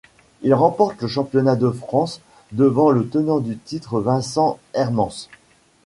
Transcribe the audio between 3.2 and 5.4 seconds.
du titre Vincent Hermance.